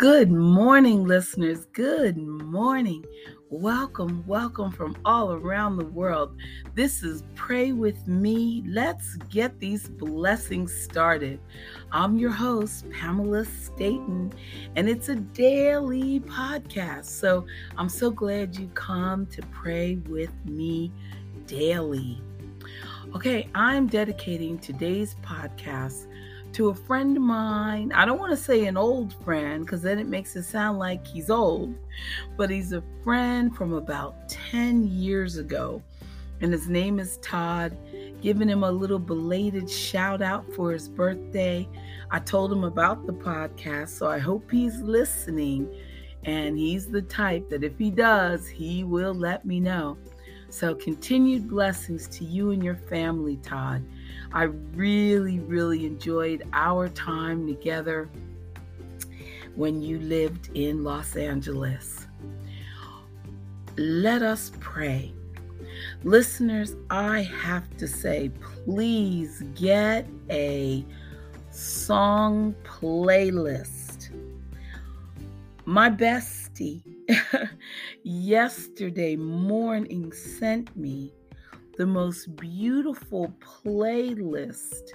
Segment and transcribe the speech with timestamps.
[0.00, 1.66] Good morning, listeners.
[1.74, 3.04] Good morning.
[3.50, 6.34] Welcome, welcome from all around the world.
[6.74, 8.64] This is Pray With Me.
[8.66, 11.38] Let's get these blessings started.
[11.92, 14.32] I'm your host, Pamela Staten,
[14.74, 17.04] and it's a daily podcast.
[17.04, 17.44] So
[17.76, 20.90] I'm so glad you come to pray with me
[21.46, 22.22] daily.
[23.14, 26.06] Okay, I'm dedicating today's podcast
[26.52, 27.92] to a friend of mine.
[27.92, 31.06] I don't want to say an old friend because then it makes it sound like
[31.06, 31.74] he's old,
[32.36, 35.82] but he's a friend from about 10 years ago.
[36.40, 37.76] And his name is Todd.
[38.22, 41.68] Giving him a little belated shout out for his birthday.
[42.10, 45.68] I told him about the podcast, so I hope he's listening.
[46.24, 49.96] And he's the type that if he does, he will let me know.
[50.50, 53.84] So, continued blessings to you and your family, Todd.
[54.32, 58.10] I really, really enjoyed our time together
[59.54, 62.06] when you lived in Los Angeles.
[63.76, 65.14] Let us pray.
[66.02, 68.30] Listeners, I have to say,
[68.64, 70.84] please get a
[71.50, 74.10] song playlist.
[75.64, 76.82] My bestie
[78.02, 81.12] yesterday morning sent me
[81.76, 84.90] the most beautiful playlist.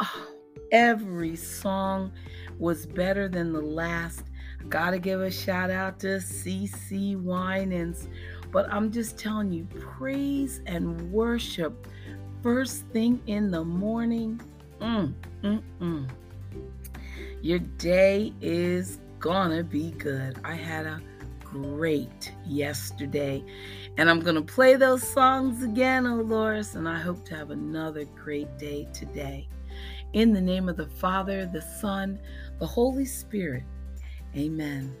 [0.00, 0.26] Oh,
[0.72, 2.12] every song
[2.58, 4.24] was better than the last.
[4.60, 8.08] I gotta give a shout out to CeCe Winans.
[8.50, 11.86] But I'm just telling you, praise and worship
[12.42, 14.40] first thing in the morning.
[14.80, 16.08] Mm, mm, mm.
[17.42, 20.38] Your day is gonna be good.
[20.44, 21.00] I had a
[21.54, 23.44] great yesterday.
[23.96, 27.50] And I'm going to play those songs again, oh Lord, and I hope to have
[27.50, 29.46] another great day today.
[30.14, 32.18] In the name of the Father, the Son,
[32.58, 33.62] the Holy Spirit.
[34.36, 34.94] Amen.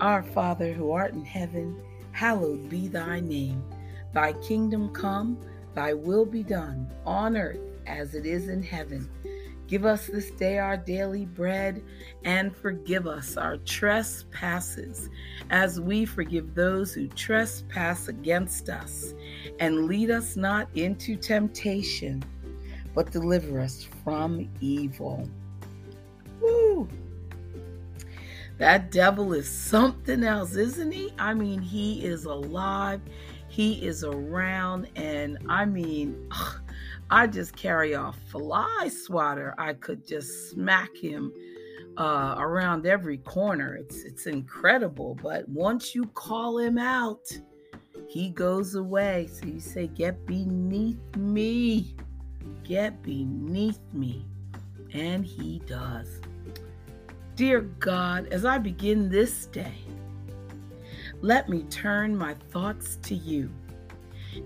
[0.00, 1.80] Our Father who art in heaven,
[2.12, 3.64] hallowed be thy name.
[4.12, 5.38] Thy kingdom come,
[5.74, 9.08] thy will be done, on earth as it is in heaven.
[9.66, 11.82] Give us this day our daily bread
[12.24, 15.10] and forgive us our trespasses
[15.50, 19.14] as we forgive those who trespass against us.
[19.58, 22.22] And lead us not into temptation,
[22.94, 25.28] but deliver us from evil.
[26.40, 26.88] Woo!
[28.58, 31.12] That devil is something else, isn't he?
[31.18, 33.00] I mean, he is alive,
[33.48, 36.60] he is around, and I mean, ugh,
[37.10, 39.54] I just carry a fly swatter.
[39.58, 41.32] I could just smack him
[41.96, 43.76] uh, around every corner.
[43.76, 45.16] It's it's incredible.
[45.22, 47.26] But once you call him out,
[48.08, 49.28] he goes away.
[49.32, 51.94] So you say, "Get beneath me,
[52.64, 54.26] get beneath me,"
[54.92, 56.20] and he does.
[57.36, 59.74] Dear God, as I begin this day,
[61.20, 63.50] let me turn my thoughts to you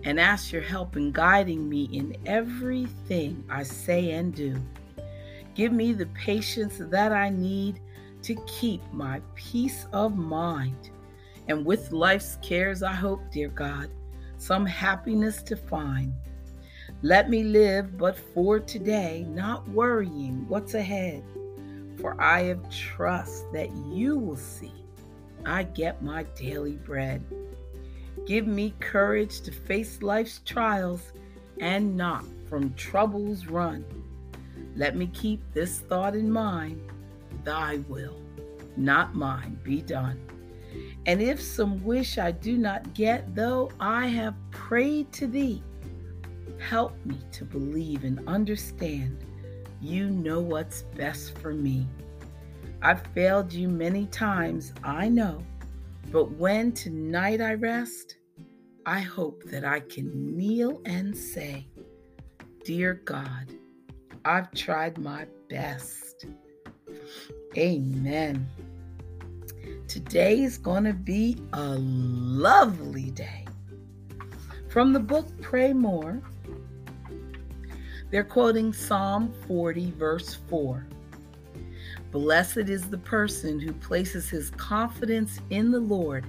[0.05, 4.56] and ask your help in guiding me in everything I say and do.
[5.55, 7.81] Give me the patience that I need
[8.23, 10.91] to keep my peace of mind.
[11.49, 13.91] And with life's cares, I hope, dear God,
[14.39, 16.12] some happiness to find.
[17.03, 21.25] Let me live but for today, not worrying what's ahead.
[22.00, 24.73] For I have trust that you will see
[25.45, 27.23] I get my daily bread.
[28.26, 31.12] Give me courage to face life's trials
[31.60, 33.84] and not from troubles run.
[34.76, 36.81] Let me keep this thought in mind
[37.44, 38.20] Thy will,
[38.76, 40.20] not mine, be done.
[41.06, 45.62] And if some wish I do not get, though I have prayed to Thee,
[46.59, 49.25] help me to believe and understand
[49.81, 51.88] you know what's best for me.
[52.82, 55.43] I've failed you many times, I know
[56.12, 58.16] but when tonight I rest,
[58.87, 61.66] I hope that I can kneel and say,
[62.65, 63.52] Dear God,
[64.25, 66.26] I've tried my best.
[67.56, 68.49] Amen.
[69.87, 73.46] Today is going to be a lovely day.
[74.69, 76.23] From the book Pray More,
[78.11, 80.87] they're quoting Psalm 40, verse 4.
[82.11, 86.27] Blessed is the person who places his confidence in the Lord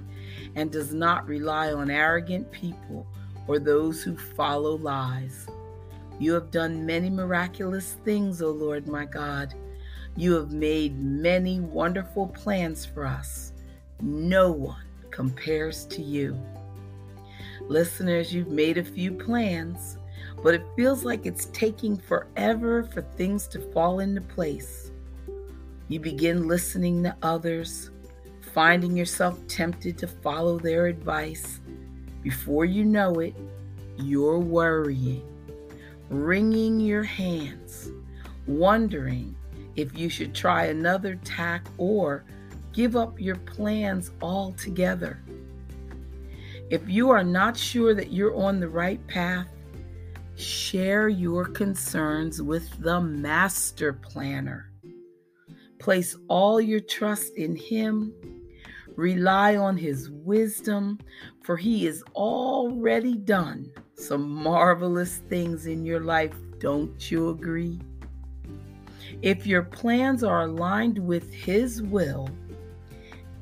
[0.54, 3.06] and does not rely on arrogant people
[3.48, 5.46] or those who follow lies.
[6.18, 9.54] You have done many miraculous things, O Lord my God.
[10.16, 13.52] You have made many wonderful plans for us.
[14.00, 16.38] No one compares to you.
[17.68, 19.98] Listeners, you've made a few plans,
[20.42, 24.81] but it feels like it's taking forever for things to fall into place.
[25.92, 27.90] You begin listening to others,
[28.54, 31.60] finding yourself tempted to follow their advice.
[32.22, 33.34] Before you know it,
[33.98, 35.22] you're worrying,
[36.08, 37.90] wringing your hands,
[38.46, 39.36] wondering
[39.76, 42.24] if you should try another tack or
[42.72, 45.20] give up your plans altogether.
[46.70, 49.48] If you are not sure that you're on the right path,
[50.36, 54.71] share your concerns with the master planner.
[55.82, 58.14] Place all your trust in him.
[58.94, 61.00] Rely on his wisdom,
[61.42, 66.36] for he has already done some marvelous things in your life.
[66.60, 67.80] Don't you agree?
[69.22, 72.30] If your plans are aligned with his will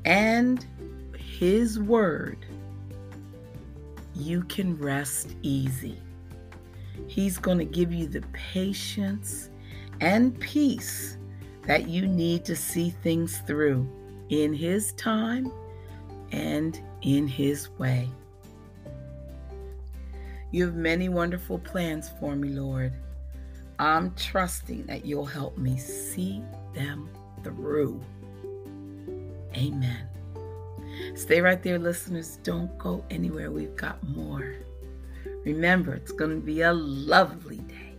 [0.03, 0.65] and
[1.15, 2.43] his word,
[4.15, 6.01] you can rest easy.
[7.05, 9.51] He's going to give you the patience
[9.99, 11.17] and peace
[11.63, 13.87] that you need to see things through
[14.29, 15.51] in His time
[16.31, 18.09] and in His way.
[20.51, 22.93] You have many wonderful plans for me, Lord.
[23.79, 26.43] I'm trusting that you'll help me see
[26.73, 27.09] them
[27.43, 28.01] through.
[29.55, 30.07] Amen.
[31.15, 32.37] Stay right there, listeners.
[32.43, 33.49] Don't go anywhere.
[33.49, 34.55] We've got more.
[35.45, 37.90] Remember, it's going to be a lovely day.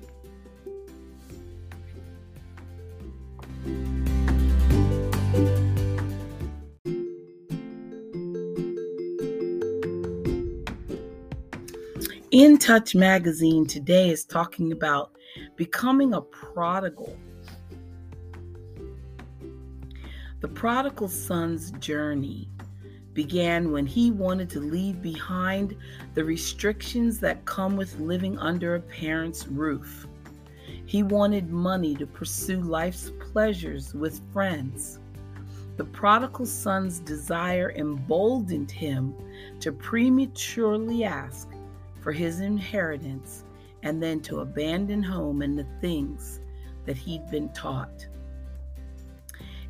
[12.33, 15.13] In Touch magazine today is talking about
[15.55, 17.15] becoming a prodigal.
[20.41, 22.49] The prodigal son's journey
[23.13, 25.77] began when he wanted to leave behind
[26.15, 30.07] the restrictions that come with living under a parent's roof.
[30.87, 35.01] He wanted money to pursue life's pleasures with friends.
[35.77, 39.15] The prodigal son's desire emboldened him
[39.61, 41.51] to prematurely ask
[42.03, 43.45] for his inheritance
[43.83, 46.41] and then to abandon home and the things
[46.85, 48.07] that he'd been taught.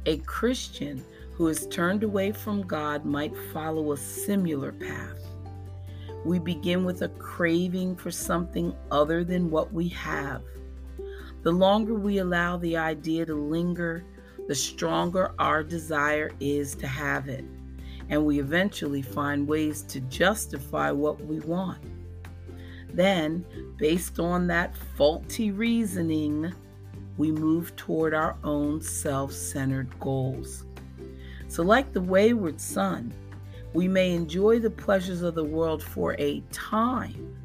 [0.07, 5.19] A Christian who is turned away from God might follow a similar path.
[6.25, 10.43] We begin with a craving for something other than what we have.
[11.43, 14.05] The longer we allow the idea to linger,
[14.47, 17.45] the stronger our desire is to have it,
[18.09, 21.81] and we eventually find ways to justify what we want.
[22.95, 23.45] Then,
[23.79, 26.53] based on that faulty reasoning,
[27.17, 30.65] we move toward our own self centered goals.
[31.49, 33.13] So, like the wayward son,
[33.73, 37.37] we may enjoy the pleasures of the world for a time,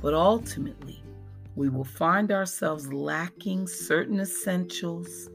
[0.00, 1.02] but ultimately,
[1.56, 5.30] we will find ourselves lacking certain essentials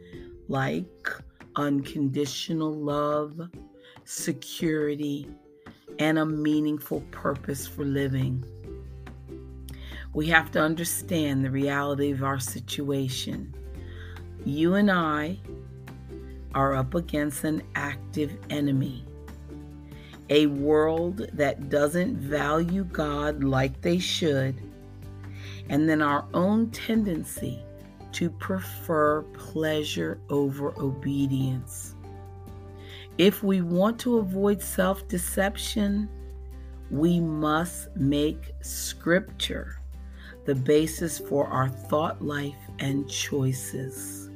[0.47, 1.09] like
[1.55, 3.49] unconditional love,
[4.05, 5.27] security,
[5.99, 8.45] and a meaningful purpose for living.
[10.13, 13.53] We have to understand the reality of our situation.
[14.43, 15.39] You and I
[16.53, 19.05] are up against an active enemy.
[20.29, 24.55] A world that doesn't value God like they should,
[25.69, 27.63] and then our own tendency
[28.13, 31.95] to prefer pleasure over obedience.
[33.17, 36.09] If we want to avoid self deception,
[36.89, 39.80] we must make Scripture
[40.45, 44.29] the basis for our thought life and choices.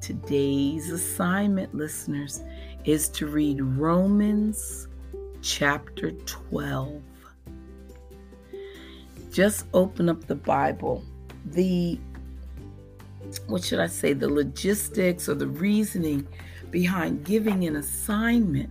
[0.00, 2.42] Today's assignment, listeners,
[2.84, 4.88] is to read Romans
[5.42, 7.02] chapter 12.
[9.32, 11.04] Just open up the Bible.
[11.46, 11.98] The,
[13.46, 16.26] what should I say, the logistics or the reasoning
[16.70, 18.70] behind giving an assignment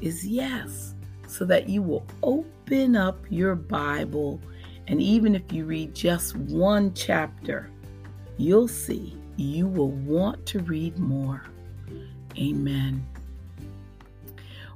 [0.00, 0.94] is yes,
[1.26, 4.40] so that you will open up your Bible.
[4.88, 7.70] And even if you read just one chapter,
[8.36, 11.42] you'll see you will want to read more.
[12.38, 13.06] Amen.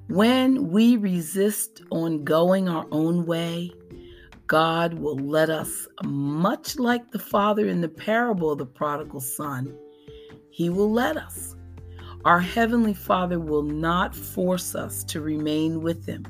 [0.08, 3.72] When we resist on going our own way,
[4.46, 9.72] God will let us, much like the father in the parable of the prodigal son,
[10.50, 11.54] he will let us.
[12.24, 16.26] Our Heavenly Father will not force us to remain with Him.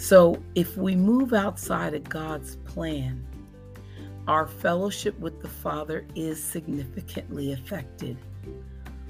[0.00, 3.22] So if we move outside of God's plan,
[4.26, 8.16] our fellowship with the Father is significantly affected.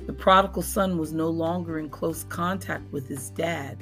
[0.08, 3.78] The prodigal son was no longer in close contact with his dad.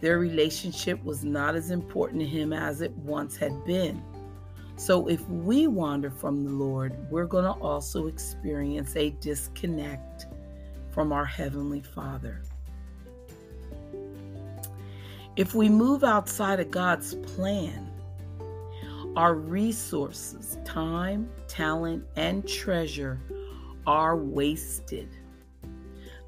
[0.00, 4.02] Their relationship was not as important to him as it once had been.
[4.76, 10.26] So if we wander from the Lord, we're going to also experience a disconnect
[10.88, 12.40] from our Heavenly Father.
[15.36, 17.90] If we move outside of God's plan,
[19.16, 23.20] our resources, time, talent, and treasure
[23.86, 25.10] are wasted.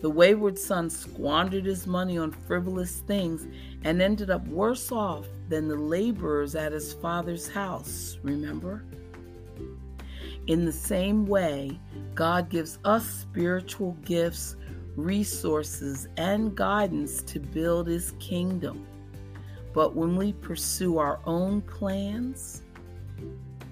[0.01, 3.47] The wayward son squandered his money on frivolous things
[3.83, 8.85] and ended up worse off than the laborers at his father's house, remember?
[10.49, 11.81] In the same way,
[12.15, 14.57] God gives us spiritual gifts,
[14.97, 18.87] resources, and guidance to build his kingdom.
[19.79, 22.63] But when we pursue our own plans,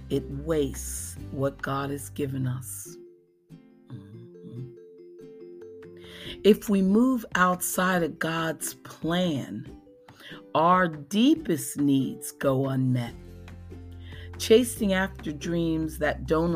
[0.09, 2.97] it wastes what God has given us.
[3.93, 4.69] Mm-hmm.
[6.45, 9.67] If we move outside of God's plan,
[10.55, 13.15] our deepest needs go unmet.
[14.39, 16.55] Chasing after dreams that don't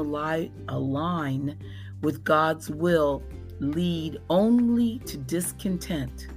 [0.69, 1.59] align
[2.03, 3.21] with God's will
[3.59, 6.29] lead only to discontent.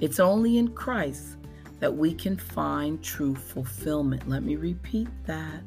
[0.00, 1.35] It's only in Christ
[1.80, 4.28] that we can find true fulfillment.
[4.28, 5.62] Let me repeat that.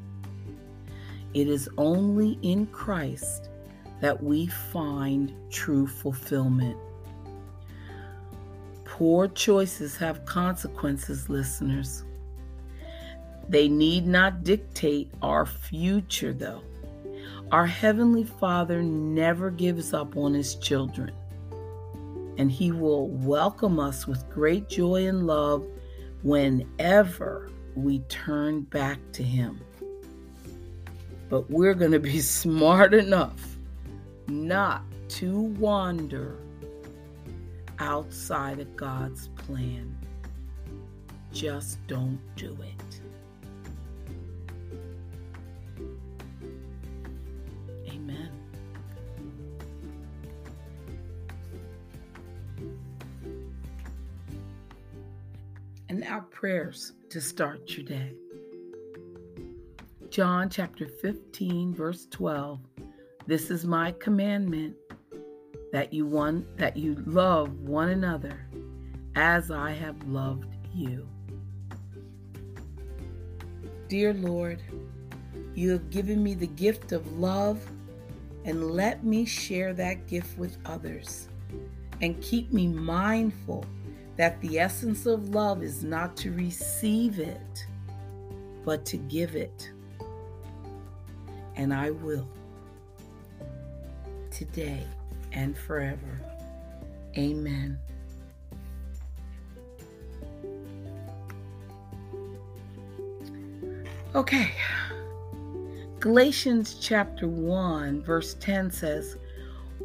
[1.34, 3.50] It is only in Christ
[4.02, 6.78] that we find true fulfillment.
[8.86, 12.04] Poor choices have consequences, listeners.
[13.48, 16.64] They need not dictate our future, though.
[17.52, 21.12] Our Heavenly Father never gives up on His children,
[22.38, 25.66] and He will welcome us with great joy and love
[26.24, 29.60] whenever we turn back to Him.
[31.30, 33.58] But we're going to be smart enough
[34.28, 36.38] not to wander
[37.80, 39.98] outside of God's plan.
[41.32, 42.89] Just don't do it.
[56.40, 58.14] Prayers to start your day.
[60.10, 62.62] John chapter 15, verse 12.
[63.28, 64.74] This is my commandment
[65.74, 68.48] that you one that you love one another
[69.18, 71.10] as I have loved you.
[73.90, 74.64] Dear Lord,
[75.56, 77.62] you have given me the gift of love
[78.46, 81.28] and let me share that gift with others
[82.02, 83.66] and keep me mindful
[84.20, 87.66] that the essence of love is not to receive it,
[88.66, 89.72] but to give it.
[91.56, 92.28] And I will
[94.30, 94.86] today
[95.32, 96.20] and forever.
[97.18, 97.80] Amen.
[104.14, 104.52] Okay.
[106.02, 109.16] Galatians chapter 1, verse 10 says,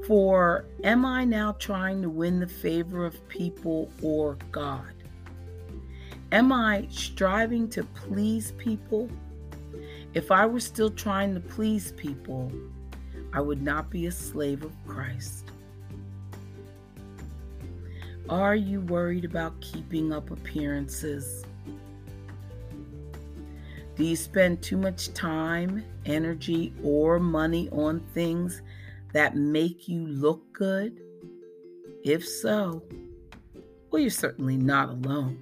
[0.07, 4.93] For am I now trying to win the favor of people or God?
[6.31, 9.09] Am I striving to please people?
[10.13, 12.53] If I were still trying to please people,
[13.33, 15.51] I would not be a slave of Christ.
[18.29, 21.45] Are you worried about keeping up appearances?
[23.97, 28.63] Do you spend too much time, energy, or money on things
[29.15, 31.01] that make you look good?
[32.05, 32.83] If so,
[33.91, 35.39] well, you're certainly not alone.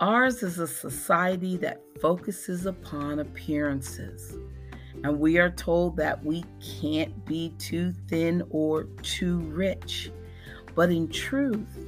[0.00, 4.36] Ours is a society that focuses upon appearances.
[5.04, 6.44] And we are told that we
[6.80, 10.10] can't be too thin or too rich.
[10.74, 11.86] But in truth,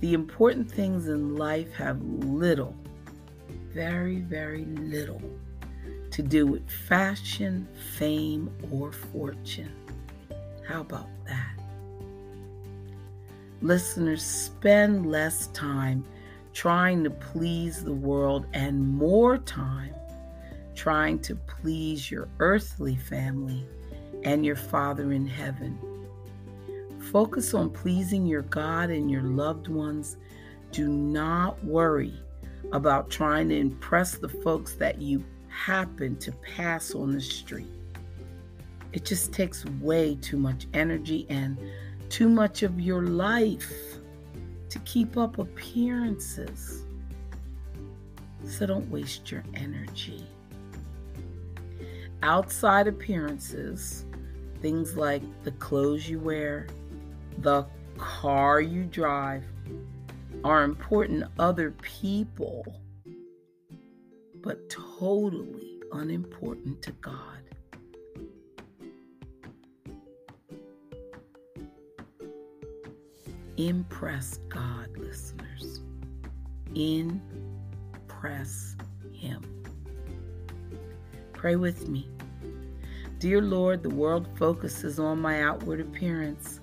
[0.00, 2.74] the important things in life have little,
[3.72, 5.22] very, very little
[6.20, 9.72] to do with fashion, fame, or fortune.
[10.68, 11.58] How about that?
[13.62, 16.04] Listeners, spend less time
[16.52, 19.94] trying to please the world and more time
[20.74, 23.66] trying to please your earthly family
[24.22, 25.78] and your Father in heaven.
[27.12, 30.18] Focus on pleasing your God and your loved ones.
[30.70, 32.14] Do not worry
[32.72, 37.66] about trying to impress the folks that you happen to pass on the street.
[38.92, 41.58] It just takes way too much energy and
[42.08, 43.72] too much of your life
[44.68, 46.84] to keep up appearances.
[48.44, 50.26] So don't waste your energy
[52.22, 54.04] outside appearances,
[54.60, 56.66] things like the clothes you wear,
[57.38, 57.64] the
[57.96, 59.44] car you drive,
[60.44, 62.64] are important other people
[64.42, 67.40] but totally unimportant to God.
[73.56, 75.80] Impress God, listeners.
[76.74, 77.16] Impress
[79.10, 79.42] Him.
[81.32, 82.10] Pray with me.
[83.18, 86.60] Dear Lord, the world focuses on my outward appearance,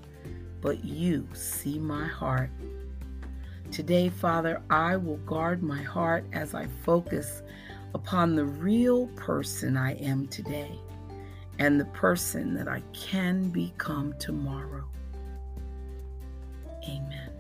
[0.62, 2.52] but you see my heart.
[3.72, 7.42] Today, Father, I will guard my heart as I focus
[7.94, 10.80] upon the real person I am today
[11.60, 14.86] and the person that I can become tomorrow.
[16.88, 17.32] Amen.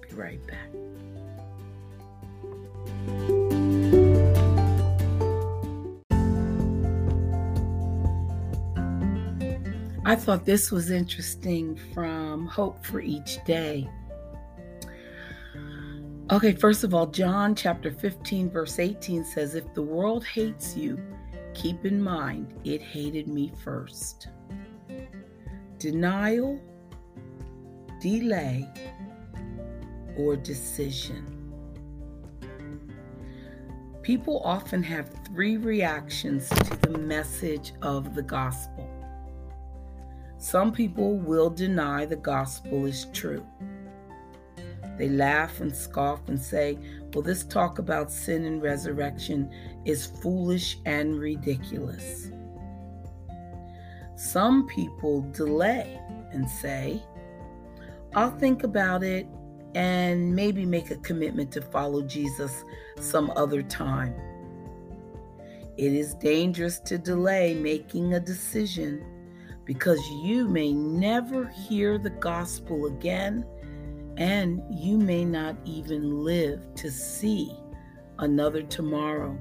[0.00, 0.68] Be right back.
[10.04, 13.88] I thought this was interesting from Hope for Each Day.
[16.30, 20.98] Okay, first of all, John chapter 15, verse 18 says, If the world hates you,
[21.52, 24.28] keep in mind it hated me first.
[25.78, 26.60] Denial,
[28.00, 28.68] delay,
[30.16, 31.42] or decision.
[34.02, 38.88] People often have three reactions to the message of the gospel.
[40.38, 43.44] Some people will deny the gospel is true.
[44.98, 46.78] They laugh and scoff and say,
[47.12, 49.50] Well, this talk about sin and resurrection
[49.84, 52.30] is foolish and ridiculous.
[54.16, 56.00] Some people delay
[56.32, 57.02] and say,
[58.14, 59.26] I'll think about it
[59.74, 62.64] and maybe make a commitment to follow Jesus
[63.00, 64.14] some other time.
[65.78, 69.04] It is dangerous to delay making a decision
[69.64, 73.46] because you may never hear the gospel again
[74.16, 77.56] and you may not even live to see
[78.18, 79.36] another tomorrow.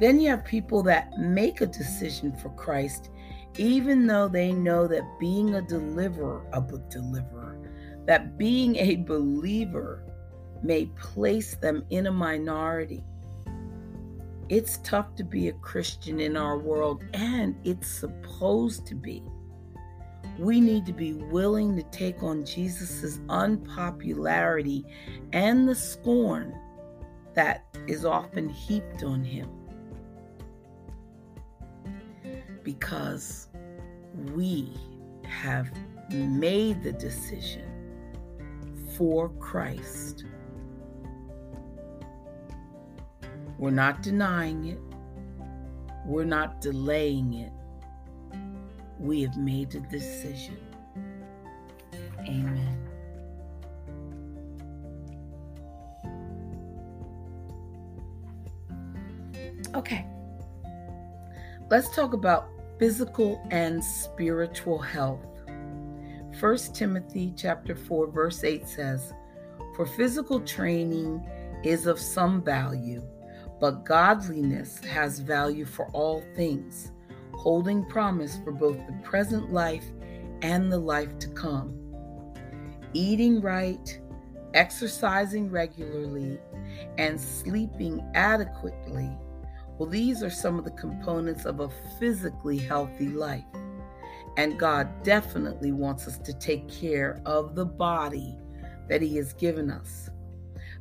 [0.00, 3.10] Then you have people that make a decision for Christ
[3.56, 7.56] even though they know that being a deliverer, a book deliverer,
[8.04, 10.02] that being a believer
[10.60, 13.04] may place them in a minority
[14.48, 19.22] it's tough to be a Christian in our world, and it's supposed to be.
[20.38, 24.84] We need to be willing to take on Jesus' unpopularity
[25.32, 26.58] and the scorn
[27.34, 29.48] that is often heaped on him.
[32.62, 33.48] Because
[34.32, 34.72] we
[35.24, 35.70] have
[36.10, 37.70] made the decision
[38.96, 40.24] for Christ.
[43.58, 44.80] We're not denying it.
[46.04, 47.52] We're not delaying it.
[48.98, 50.58] We have made a decision.
[52.20, 52.78] Amen.
[59.74, 60.06] Okay.
[61.70, 65.26] Let's talk about physical and spiritual health.
[66.38, 69.12] 1 Timothy chapter 4 verse 8 says,
[69.74, 71.24] "For physical training
[71.64, 73.02] is of some value,
[73.60, 76.92] but godliness has value for all things,
[77.36, 79.84] holding promise for both the present life
[80.42, 81.78] and the life to come.
[82.92, 84.00] Eating right,
[84.54, 86.38] exercising regularly,
[86.98, 89.10] and sleeping adequately
[89.78, 91.68] well, these are some of the components of a
[91.98, 93.44] physically healthy life.
[94.36, 98.38] And God definitely wants us to take care of the body
[98.88, 100.10] that He has given us.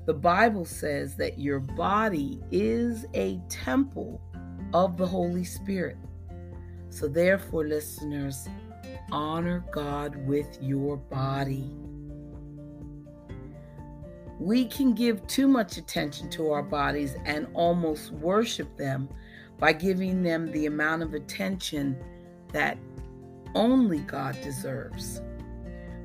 [0.05, 4.21] The Bible says that your body is a temple
[4.73, 5.97] of the Holy Spirit.
[6.93, 8.47] So, therefore, listeners,
[9.11, 11.75] honor God with your body.
[14.39, 19.09] We can give too much attention to our bodies and almost worship them
[19.57, 21.97] by giving them the amount of attention
[22.51, 22.77] that
[23.55, 25.19] only God deserves.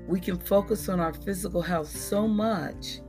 [0.07, 3.01] We can focus on our physical health so much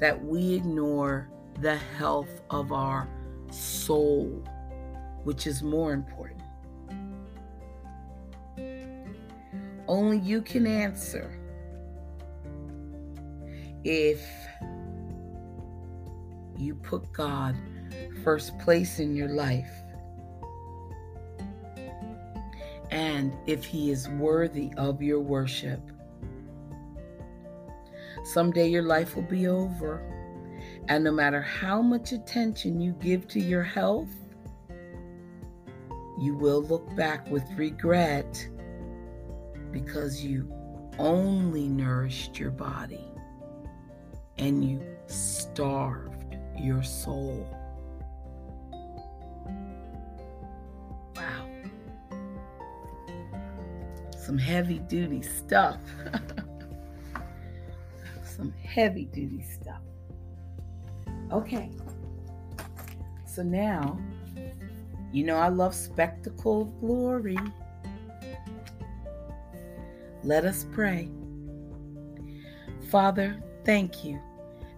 [0.00, 1.28] that we ignore
[1.60, 3.06] the health of our
[3.50, 4.42] soul,
[5.24, 6.37] which is more important.
[9.88, 11.34] Only you can answer
[13.84, 14.22] if
[16.58, 17.56] you put God
[18.22, 19.70] first place in your life
[22.90, 25.80] and if He is worthy of your worship.
[28.24, 30.02] Someday your life will be over.
[30.88, 34.10] And no matter how much attention you give to your health,
[36.18, 38.48] you will look back with regret
[39.72, 40.52] because you
[40.98, 43.04] only nourished your body
[44.38, 47.46] and you starved your soul.
[51.16, 51.48] Wow.
[54.16, 55.80] Some heavy duty stuff.
[58.24, 59.82] Some heavy duty stuff.
[61.32, 61.70] Okay.
[63.26, 63.98] So now,
[65.12, 67.38] you know, I love spectacle glory.
[70.28, 71.08] Let us pray.
[72.90, 74.20] Father, thank you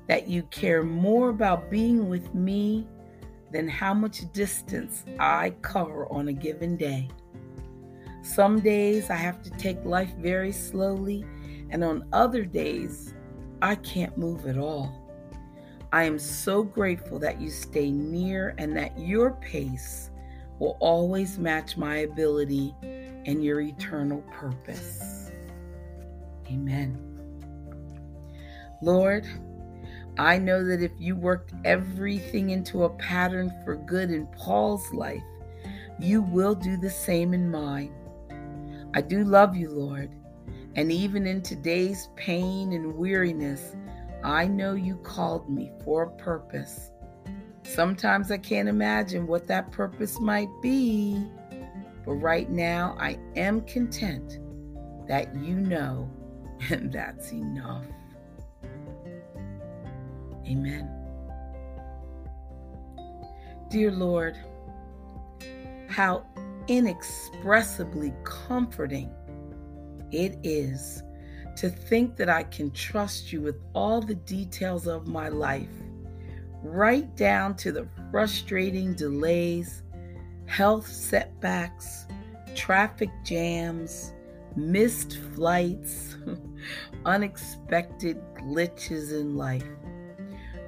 [0.06, 2.86] that you care more about being with me
[3.50, 7.08] than how much distance I cover on a given day.
[8.22, 11.26] Some days I have to take life very slowly,
[11.70, 13.12] and on other days,
[13.60, 15.10] I can't move at all.
[15.92, 20.10] I am so grateful that you stay near and that your pace
[20.60, 25.19] will always match my ability and your eternal purpose.
[26.50, 26.98] Amen.
[28.82, 29.26] Lord,
[30.18, 35.22] I know that if you worked everything into a pattern for good in Paul's life,
[35.98, 37.94] you will do the same in mine.
[38.94, 40.10] I do love you, Lord.
[40.76, 43.76] And even in today's pain and weariness,
[44.22, 46.90] I know you called me for a purpose.
[47.62, 51.24] Sometimes I can't imagine what that purpose might be,
[52.04, 54.38] but right now I am content
[55.06, 56.10] that you know,
[56.68, 57.86] and that's enough.
[60.46, 60.88] Amen.
[63.70, 64.36] Dear Lord,
[65.88, 66.26] how
[66.66, 69.12] inexpressibly comforting
[70.10, 71.02] it is
[71.56, 75.68] to think that I can trust you with all the details of my life,
[76.62, 79.82] right down to the frustrating delays,
[80.46, 82.06] health setbacks,
[82.56, 84.14] traffic jams,
[84.56, 86.16] missed flights,
[87.04, 89.66] unexpected glitches in life.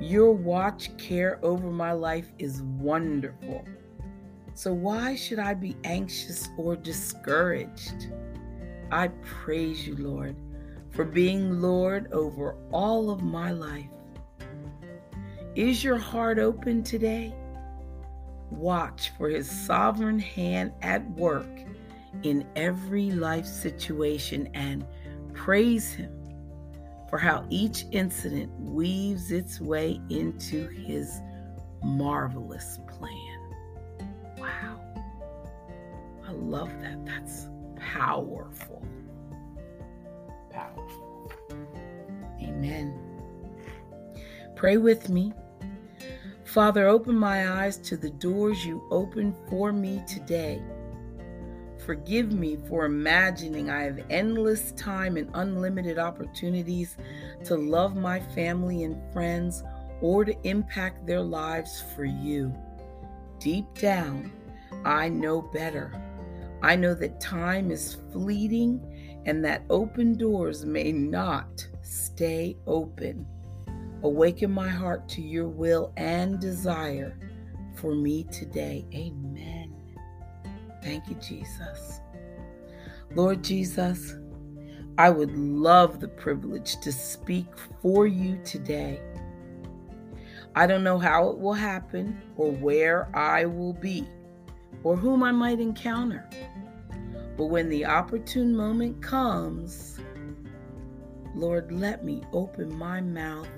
[0.00, 3.64] Your watch care over my life is wonderful.
[4.54, 8.08] So, why should I be anxious or discouraged?
[8.90, 10.36] I praise you, Lord,
[10.90, 13.88] for being Lord over all of my life.
[15.54, 17.34] Is your heart open today?
[18.50, 21.48] Watch for his sovereign hand at work
[22.22, 24.84] in every life situation and
[25.32, 26.12] praise him
[27.08, 31.20] for how each incident weaves its way into his
[31.82, 33.40] marvelous plan.
[34.38, 34.80] Wow.
[36.26, 37.04] I love that.
[37.04, 38.82] That's powerful.
[40.50, 41.32] Powerful.
[42.40, 42.98] Amen.
[44.56, 45.32] Pray with me.
[46.44, 50.62] Father, open my eyes to the doors you open for me today.
[51.84, 56.96] Forgive me for imagining I have endless time and unlimited opportunities
[57.44, 59.62] to love my family and friends
[60.00, 62.54] or to impact their lives for you.
[63.40, 64.32] Deep down,
[64.84, 65.92] I know better.
[66.62, 73.26] I know that time is fleeting and that open doors may not stay open.
[74.04, 77.16] Awaken my heart to your will and desire
[77.74, 78.84] for me today.
[78.94, 79.21] Amen.
[80.82, 82.00] Thank you, Jesus.
[83.14, 84.16] Lord Jesus,
[84.98, 87.46] I would love the privilege to speak
[87.80, 89.00] for you today.
[90.54, 94.06] I don't know how it will happen or where I will be
[94.82, 96.28] or whom I might encounter.
[97.36, 99.98] But when the opportune moment comes,
[101.34, 103.48] Lord, let me open my mouth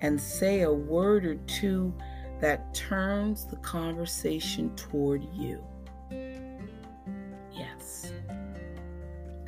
[0.00, 1.94] and say a word or two
[2.40, 5.64] that turns the conversation toward you.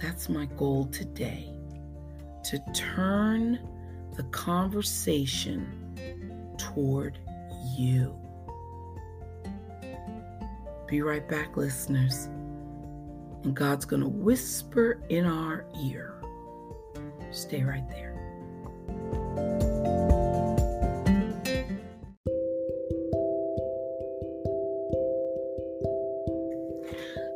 [0.05, 1.49] That's my goal today
[2.45, 3.59] to turn
[4.19, 5.97] the conversation
[6.59, 7.19] toward
[7.75, 8.15] you.
[10.87, 12.27] Be right back, listeners.
[13.45, 16.23] And God's going to whisper in our ear.
[17.31, 18.13] Stay right there.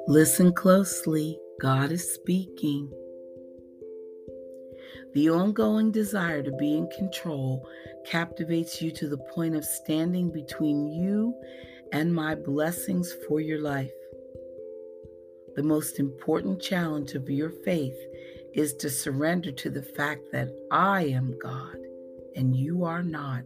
[0.07, 1.41] Listen closely.
[1.61, 2.89] God is speaking.
[5.15, 7.69] The ongoing desire to be in control
[8.07, 11.35] captivates you to the point of standing between you
[11.93, 13.91] and my blessings for your life.
[15.57, 17.99] The most important challenge of your faith
[18.55, 21.79] is to surrender to the fact that I am God
[22.37, 23.43] and you are not.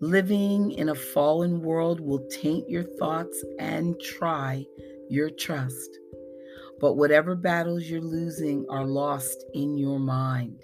[0.00, 4.64] Living in a fallen world will taint your thoughts and try
[5.10, 5.98] your trust.
[6.80, 10.62] But whatever battles you're losing are lost in your mind.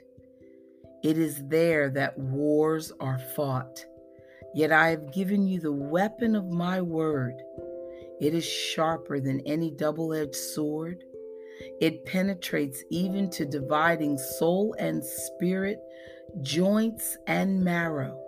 [1.03, 3.85] It is there that wars are fought.
[4.55, 7.35] Yet I have given you the weapon of my word.
[8.21, 11.03] It is sharper than any double edged sword.
[11.81, 15.79] It penetrates even to dividing soul and spirit,
[16.43, 18.19] joints and marrow.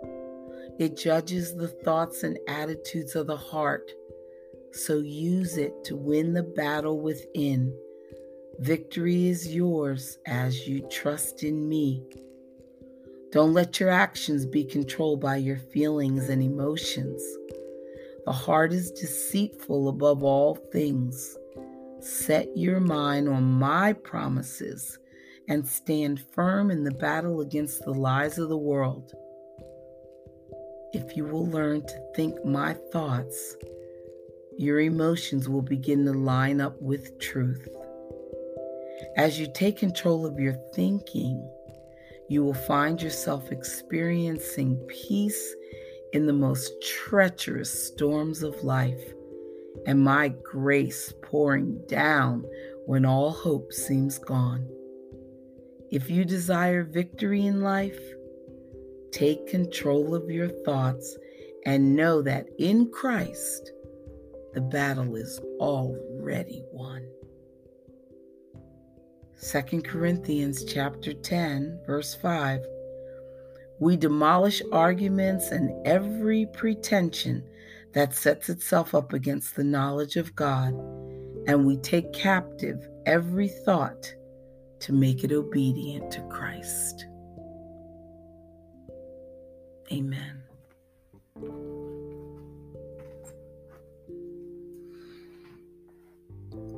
[0.79, 3.89] It judges the thoughts and attitudes of the heart.
[4.75, 7.73] So use it to win the battle within.
[8.59, 12.03] Victory is yours as you trust in me.
[13.31, 17.23] Don't let your actions be controlled by your feelings and emotions.
[18.25, 21.37] The heart is deceitful above all things.
[22.01, 24.99] Set your mind on my promises
[25.47, 29.13] and stand firm in the battle against the lies of the world.
[30.91, 33.55] If you will learn to think my thoughts,
[34.57, 37.67] your emotions will begin to line up with truth.
[39.17, 41.49] As you take control of your thinking,
[42.29, 45.55] you will find yourself experiencing peace
[46.13, 49.13] in the most treacherous storms of life,
[49.85, 52.45] and my grace pouring down
[52.85, 54.67] when all hope seems gone.
[55.91, 57.99] If you desire victory in life,
[59.11, 61.17] take control of your thoughts
[61.65, 63.71] and know that in Christ,
[64.55, 67.05] the battle is already won.
[69.51, 72.61] 2 Corinthians chapter 10 verse 5
[73.79, 77.43] We demolish arguments and every pretension
[77.93, 80.73] that sets itself up against the knowledge of God
[81.47, 84.11] and we take captive every thought
[84.79, 87.07] to make it obedient to Christ.
[89.91, 90.44] Amen.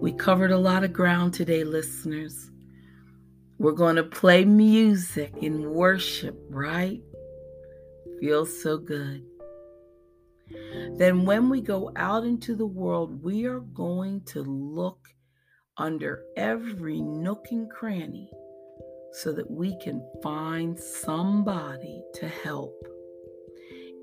[0.08, 2.50] We covered a lot of ground today, listeners.
[3.58, 7.02] We're going to play music and worship, right?
[8.22, 9.26] Feels so good.
[10.96, 15.10] Then, when we go out into the world, we are going to look
[15.76, 18.32] under every nook and cranny
[19.12, 22.82] so that we can find somebody to help.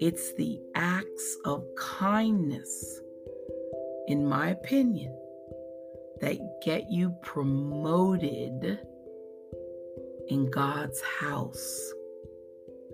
[0.00, 3.00] It's the acts of kindness,
[4.08, 5.18] in my opinion,
[6.20, 8.78] that get you promoted
[10.28, 11.92] in God's house.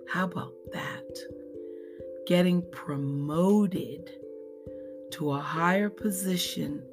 [0.09, 1.17] How about that?
[2.27, 4.09] Getting promoted
[5.11, 6.83] to a higher position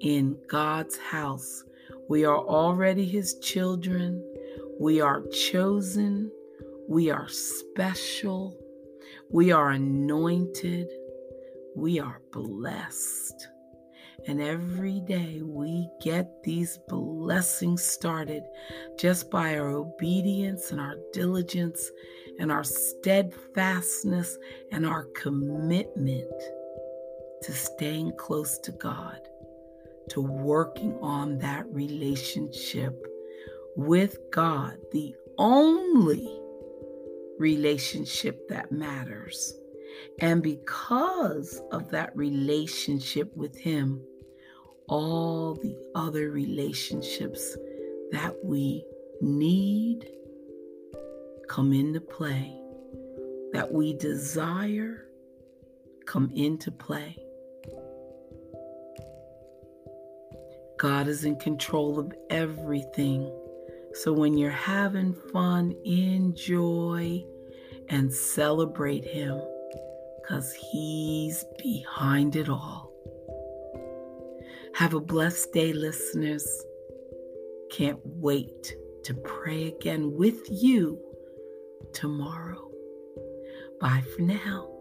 [0.00, 1.64] in God's house.
[2.08, 4.22] We are already His children.
[4.78, 6.30] We are chosen.
[6.88, 8.56] We are special.
[9.30, 10.88] We are anointed.
[11.74, 13.48] We are blessed.
[14.26, 18.44] And every day we get these blessings started
[18.98, 21.90] just by our obedience and our diligence
[22.38, 24.38] and our steadfastness
[24.72, 26.32] and our commitment
[27.42, 29.20] to staying close to God,
[30.08, 33.06] to working on that relationship
[33.76, 36.40] with God, the only
[37.38, 39.54] relationship that matters.
[40.20, 44.02] And because of that relationship with Him,
[44.94, 47.56] all the other relationships
[48.12, 48.84] that we
[49.20, 50.08] need
[51.48, 52.56] come into play,
[53.52, 55.08] that we desire
[56.06, 57.16] come into play.
[60.78, 63.24] God is in control of everything.
[63.94, 67.24] So when you're having fun, enjoy
[67.88, 69.40] and celebrate Him
[70.22, 72.83] because He's behind it all.
[74.74, 76.46] Have a blessed day, listeners.
[77.70, 80.98] Can't wait to pray again with you
[81.92, 82.72] tomorrow.
[83.80, 84.73] Bye for now.